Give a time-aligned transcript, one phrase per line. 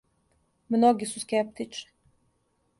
[0.77, 1.95] Многи су скептични.